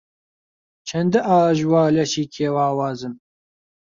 چەندە 0.87 1.19
ئاژوا 1.29 1.83
لەشی 1.95 2.25
کێو 2.33 2.55
ئاوازم 2.63 3.13